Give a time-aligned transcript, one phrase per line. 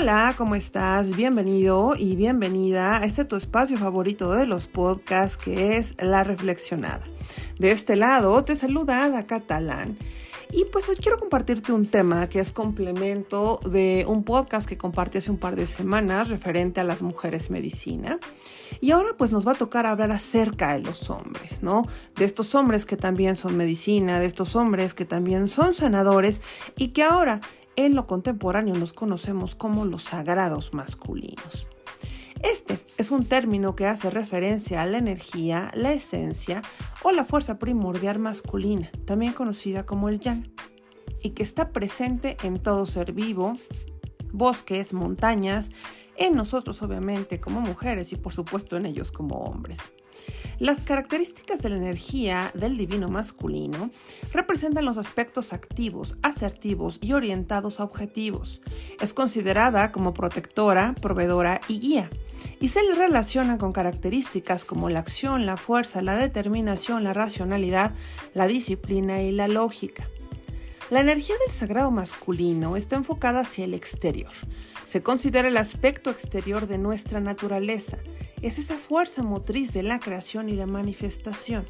[0.00, 1.14] Hola, ¿cómo estás?
[1.14, 7.02] Bienvenido y bienvenida a este tu espacio favorito de los podcasts que es La Reflexionada.
[7.58, 9.98] De este lado te saluda Ada Catalán.
[10.52, 15.18] Y pues hoy quiero compartirte un tema que es complemento de un podcast que compartí
[15.18, 18.18] hace un par de semanas referente a las mujeres medicina.
[18.80, 21.86] Y ahora pues nos va a tocar hablar acerca de los hombres, ¿no?
[22.16, 26.40] De estos hombres que también son medicina, de estos hombres que también son sanadores
[26.76, 27.42] y que ahora
[27.76, 31.66] en lo contemporáneo los conocemos como los sagrados masculinos.
[32.42, 36.62] Este es un término que hace referencia a la energía, la esencia
[37.02, 40.50] o la fuerza primordial masculina, también conocida como el yang,
[41.22, 43.58] y que está presente en todo ser vivo,
[44.32, 45.70] bosques, montañas,
[46.16, 49.92] en nosotros obviamente como mujeres y por supuesto en ellos como hombres.
[50.58, 53.90] Las características de la energía del divino masculino
[54.32, 58.60] representan los aspectos activos, asertivos y orientados a objetivos.
[59.00, 62.10] Es considerada como protectora, proveedora y guía
[62.60, 67.94] y se le relaciona con características como la acción, la fuerza, la determinación, la racionalidad,
[68.34, 70.08] la disciplina y la lógica.
[70.90, 74.32] La energía del sagrado masculino está enfocada hacia el exterior.
[74.84, 77.98] Se considera el aspecto exterior de nuestra naturaleza.
[78.42, 81.64] Es esa fuerza motriz de la creación y la manifestación.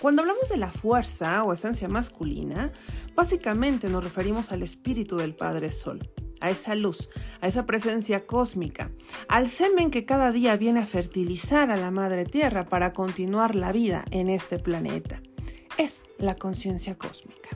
[0.00, 2.72] Cuando hablamos de la fuerza o esencia masculina,
[3.14, 6.10] básicamente nos referimos al espíritu del Padre Sol,
[6.40, 7.10] a esa luz,
[7.40, 8.90] a esa presencia cósmica,
[9.28, 13.70] al semen que cada día viene a fertilizar a la Madre Tierra para continuar la
[13.70, 15.22] vida en este planeta.
[15.78, 17.50] Es la conciencia cósmica.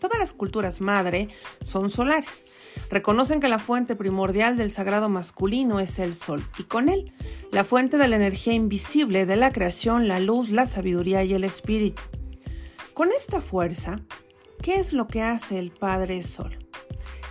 [0.00, 1.28] Todas las culturas madre
[1.62, 2.48] son solares.
[2.90, 7.12] Reconocen que la fuente primordial del sagrado masculino es el sol y con él
[7.50, 11.44] la fuente de la energía invisible de la creación, la luz, la sabiduría y el
[11.44, 12.02] espíritu.
[12.94, 14.00] Con esta fuerza,
[14.62, 16.67] ¿qué es lo que hace el Padre Sol?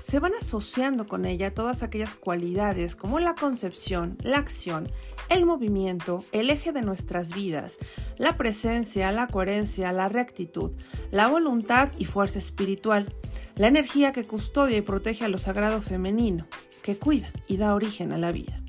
[0.08, 4.90] Se van asociando con ella todas aquellas cualidades como la concepción, la acción,
[5.28, 7.78] el movimiento, el eje de nuestras vidas,
[8.18, 10.72] la presencia, la coherencia, la rectitud,
[11.12, 13.14] la voluntad y fuerza espiritual,
[13.58, 16.48] la energía que custodia y protege a lo sagrado femenino,
[16.84, 18.62] que cuida y da origen a la vida.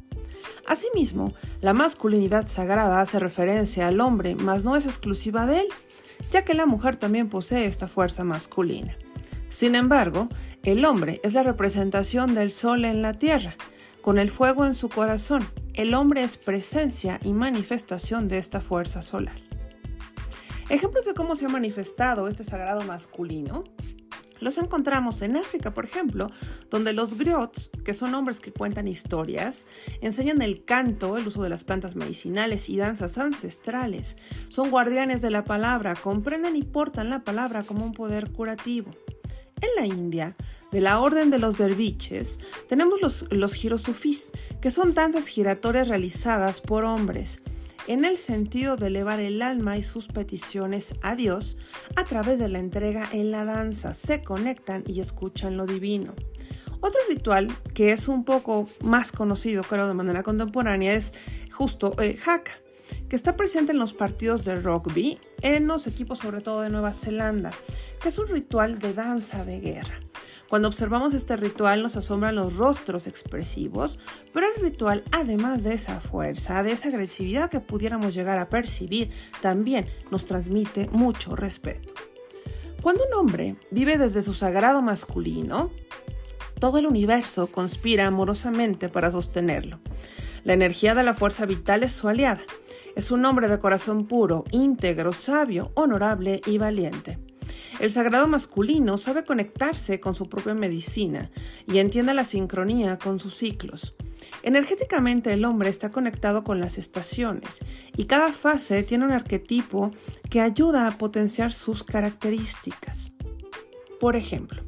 [0.67, 5.69] Asimismo, la masculinidad sagrada hace referencia al hombre, mas no es exclusiva de él,
[6.33, 8.97] ya que la mujer también posee esta fuerza masculina.
[9.49, 10.29] Sin embargo,
[10.63, 13.55] el hombre es la representación del sol en la tierra,
[14.03, 15.49] con el fuego en su corazón.
[15.75, 19.37] El hombre es presencia y manifestación de esta fuerza solar.
[20.69, 23.65] Ejemplos de cómo se ha manifestado este sagrado masculino
[24.41, 26.31] los encontramos en África, por ejemplo,
[26.71, 29.67] donde los griots, que son hombres que cuentan historias,
[30.01, 34.17] enseñan el canto, el uso de las plantas medicinales y danzas ancestrales.
[34.49, 38.91] Son guardianes de la palabra, comprenden y portan la palabra como un poder curativo.
[39.61, 40.37] En la India,
[40.71, 42.39] de la orden de los derviches,
[42.69, 43.57] tenemos los, los
[44.61, 47.43] que son danzas giratorias realizadas por hombres,
[47.87, 51.57] en el sentido de elevar el alma y sus peticiones a Dios
[51.97, 53.95] a través de la entrega en la danza.
[53.95, 56.15] Se conectan y escuchan lo divino.
[56.81, 61.15] Otro ritual que es un poco más conocido, creo, de manera contemporánea es
[61.51, 62.53] justo el haka
[63.09, 66.93] que está presente en los partidos de rugby, en los equipos sobre todo de Nueva
[66.93, 67.51] Zelanda,
[68.01, 70.01] que es un ritual de danza de guerra.
[70.49, 73.99] Cuando observamos este ritual nos asombran los rostros expresivos,
[74.33, 79.11] pero el ritual, además de esa fuerza, de esa agresividad que pudiéramos llegar a percibir,
[79.43, 81.93] también nos transmite mucho respeto.
[82.81, 85.71] Cuando un hombre vive desde su sagrado masculino,
[86.59, 89.81] todo el universo conspira amorosamente para sostenerlo.
[90.45, 92.41] La energía de la fuerza vital es su aliada.
[92.97, 97.19] Es un hombre de corazón puro, íntegro, sabio, honorable y valiente.
[97.81, 101.31] El sagrado masculino sabe conectarse con su propia medicina
[101.67, 103.95] y entiende la sincronía con sus ciclos.
[104.43, 107.61] Energéticamente el hombre está conectado con las estaciones
[107.97, 109.93] y cada fase tiene un arquetipo
[110.29, 113.13] que ayuda a potenciar sus características.
[114.01, 114.63] Por ejemplo,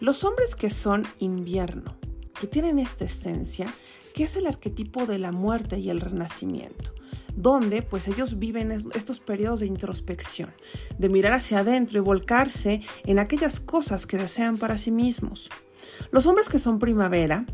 [0.00, 1.96] los hombres que son invierno,
[2.40, 3.66] que tienen esta esencia,
[4.16, 6.92] que es el arquetipo de la muerte y el renacimiento
[7.36, 10.54] donde pues ellos viven estos periodos de introspección,
[10.96, 15.50] de mirar hacia adentro y volcarse en aquellas cosas que desean para sí mismos.
[16.10, 17.44] Los hombres que son primavera,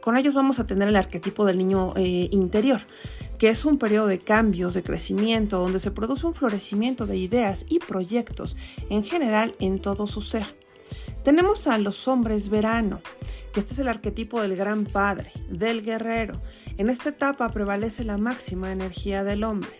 [0.00, 2.80] con ellos vamos a tener el arquetipo del niño eh, interior,
[3.38, 7.66] que es un periodo de cambios, de crecimiento, donde se produce un florecimiento de ideas
[7.68, 8.56] y proyectos
[8.90, 10.56] en general en todo su ser.
[11.22, 13.00] Tenemos a los hombres verano,
[13.54, 16.42] que este es el arquetipo del gran padre, del guerrero.
[16.76, 19.70] En esta etapa prevalece la máxima energía del hombre.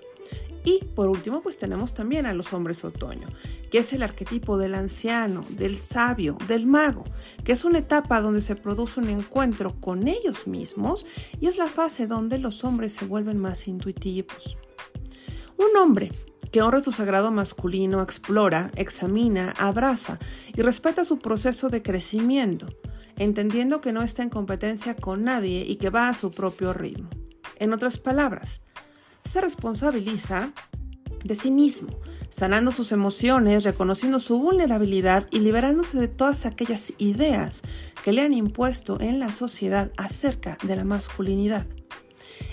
[0.64, 3.26] Y por último, pues tenemos también a los hombres otoño,
[3.70, 7.04] que es el arquetipo del anciano, del sabio, del mago,
[7.42, 11.04] que es una etapa donde se produce un encuentro con ellos mismos
[11.40, 14.56] y es la fase donde los hombres se vuelven más intuitivos.
[15.58, 16.12] Un hombre
[16.52, 20.20] que honra su sagrado masculino explora, examina, abraza
[20.54, 22.68] y respeta su proceso de crecimiento,
[23.16, 27.08] entendiendo que no está en competencia con nadie y que va a su propio ritmo.
[27.58, 28.62] En otras palabras,
[29.24, 30.52] se responsabiliza
[31.24, 31.88] de sí mismo,
[32.28, 37.62] sanando sus emociones, reconociendo su vulnerabilidad y liberándose de todas aquellas ideas
[38.04, 41.66] que le han impuesto en la sociedad acerca de la masculinidad.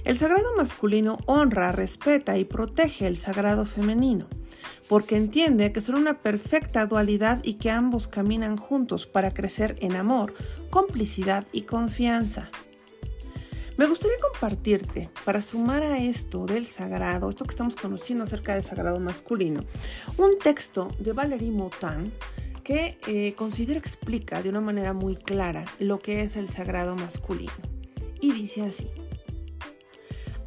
[0.04, 4.28] El sagrado masculino honra, respeta y protege el sagrado femenino,
[4.92, 9.96] porque entiende que son una perfecta dualidad y que ambos caminan juntos para crecer en
[9.96, 10.34] amor,
[10.70, 12.52] complicidad y confianza.
[13.78, 18.64] Me gustaría compartirte, para sumar a esto del sagrado, esto que estamos conociendo acerca del
[18.64, 19.64] sagrado masculino,
[20.18, 22.12] un texto de Valérie Motin
[22.62, 27.54] que eh, considero explica de una manera muy clara lo que es el sagrado masculino.
[28.20, 28.90] Y dice así,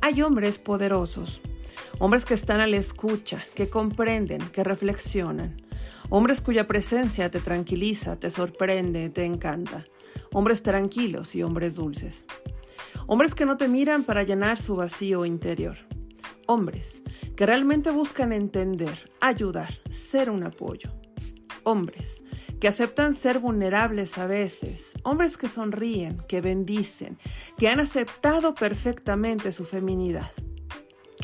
[0.03, 1.41] hay hombres poderosos,
[1.99, 5.57] hombres que están a la escucha, que comprenden, que reflexionan,
[6.11, 9.85] hombres cuya presencia te tranquiliza, te sorprende, te encanta,
[10.33, 12.27] hombres tranquilos y hombres dulces.
[13.07, 15.77] Hombres que no te miran para llenar su vacío interior.
[16.47, 17.03] Hombres
[17.37, 20.91] que realmente buscan entender, ayudar, ser un apoyo.
[21.65, 22.25] Hombres
[22.61, 24.95] que aceptan ser vulnerables a veces.
[25.03, 27.19] Hombres que sonríen, que bendicen,
[27.59, 30.31] que han aceptado perfectamente su feminidad.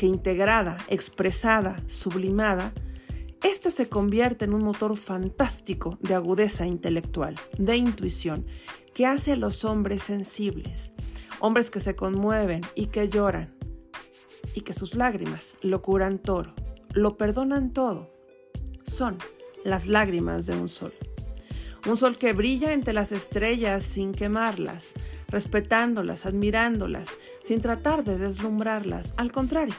[0.01, 2.73] Que integrada, expresada, sublimada,
[3.43, 8.47] esta se convierte en un motor fantástico de agudeza intelectual, de intuición,
[8.95, 10.93] que hace a los hombres sensibles,
[11.39, 13.53] hombres que se conmueven y que lloran,
[14.55, 16.55] y que sus lágrimas lo curan todo,
[16.95, 18.11] lo perdonan todo.
[18.83, 19.19] Son
[19.63, 20.95] las lágrimas de un sol.
[21.87, 24.95] Un sol que brilla entre las estrellas sin quemarlas,
[25.27, 29.75] respetándolas, admirándolas, sin tratar de deslumbrarlas, al contrario,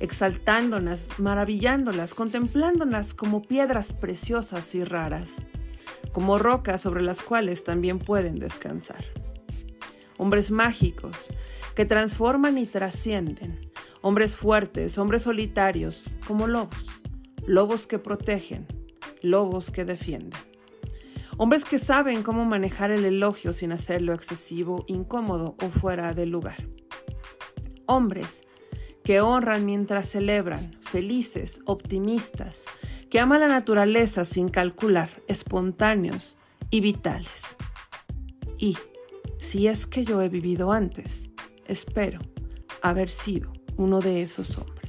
[0.00, 5.36] exaltándolas, maravillándolas, contemplándolas como piedras preciosas y raras,
[6.12, 9.04] como rocas sobre las cuales también pueden descansar
[10.20, 11.30] hombres mágicos
[11.74, 17.00] que transforman y trascienden, hombres fuertes, hombres solitarios, como lobos,
[17.46, 18.66] lobos que protegen,
[19.22, 20.38] lobos que defienden.
[21.38, 26.68] Hombres que saben cómo manejar el elogio sin hacerlo excesivo, incómodo o fuera de lugar.
[27.86, 28.44] Hombres
[29.04, 32.66] que honran mientras celebran, felices, optimistas,
[33.08, 36.38] que aman la naturaleza sin calcular, espontáneos
[36.70, 37.56] y vitales.
[38.58, 38.76] Y
[39.38, 41.30] si es que yo he vivido antes,
[41.66, 42.20] espero
[42.82, 44.79] haber sido uno de esos hombres.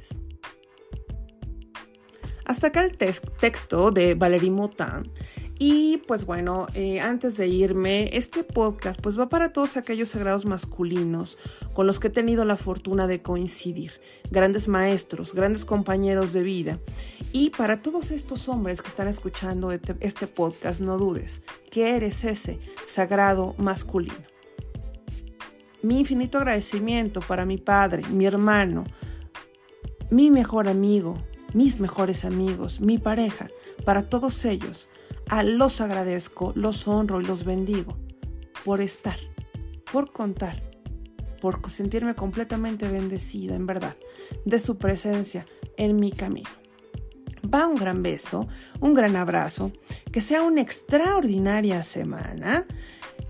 [2.51, 5.09] Hasta acá el texto de Valérie Motin.
[5.57, 10.45] Y pues bueno, eh, antes de irme, este podcast pues va para todos aquellos sagrados
[10.45, 11.37] masculinos
[11.73, 14.01] con los que he tenido la fortuna de coincidir,
[14.31, 16.79] grandes maestros, grandes compañeros de vida.
[17.31, 22.25] Y para todos estos hombres que están escuchando este, este podcast, no dudes que eres
[22.25, 24.29] ese sagrado masculino
[25.83, 28.83] mi infinito agradecimiento para mi padre, mi hermano,
[30.11, 31.15] mi mejor amigo,
[31.53, 33.49] mis mejores amigos, mi pareja,
[33.85, 34.89] para todos ellos.
[35.29, 37.97] A los agradezco, los honro y los bendigo
[38.63, 39.17] por estar,
[39.91, 40.61] por contar,
[41.39, 43.95] por sentirme completamente bendecida, en verdad,
[44.45, 45.45] de su presencia
[45.77, 46.49] en mi camino.
[47.53, 48.47] Va un gran beso,
[48.79, 49.71] un gran abrazo,
[50.11, 52.65] que sea una extraordinaria semana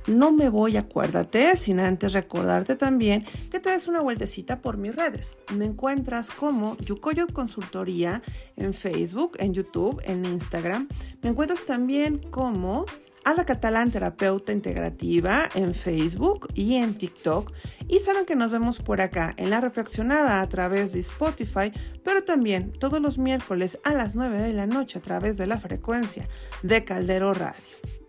[0.08, 4.96] no me voy, acuérdate, sin antes recordarte también que te des una vueltecita por mis
[4.96, 5.36] redes.
[5.56, 8.22] Me encuentras como Yukoyo Consultoría
[8.56, 10.88] en Facebook, en YouTube, en Instagram.
[11.22, 12.86] Me encuentras también como
[13.24, 17.52] Ada Catalán Terapeuta Integrativa en Facebook y en TikTok.
[17.88, 21.72] Y saben que nos vemos por acá en La Reflexionada a través de Spotify,
[22.04, 25.60] pero también todos los miércoles a las 9 de la noche a través de la
[25.60, 26.28] frecuencia
[26.64, 28.01] de Caldero Radio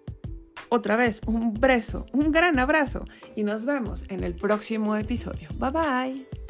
[0.73, 3.05] otra vez un beso, un gran abrazo
[3.37, 5.51] y nos vemos en el próximo episodio.
[5.59, 6.42] Bye bye.